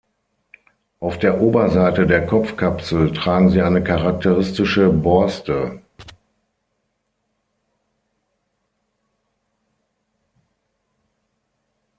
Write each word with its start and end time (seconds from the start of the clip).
Auf 0.99 1.19
der 1.19 1.39
Oberseite 1.41 2.07
der 2.07 2.25
Kopfkapsel 2.25 3.13
tragen 3.13 3.51
sie 3.51 3.61
eine 3.61 3.83
charakteristische 3.83 4.89
Borste. 4.91 5.83